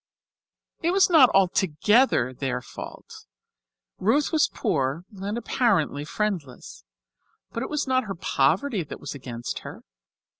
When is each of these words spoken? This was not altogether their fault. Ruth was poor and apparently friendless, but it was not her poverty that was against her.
This 0.81 0.91
was 0.91 1.09
not 1.11 1.29
altogether 1.31 2.33
their 2.33 2.59
fault. 2.59 3.27
Ruth 3.99 4.31
was 4.31 4.49
poor 4.51 5.05
and 5.15 5.37
apparently 5.37 6.05
friendless, 6.05 6.83
but 7.51 7.61
it 7.61 7.69
was 7.69 7.85
not 7.85 8.05
her 8.05 8.15
poverty 8.15 8.81
that 8.83 8.99
was 8.99 9.13
against 9.13 9.59
her. 9.59 9.83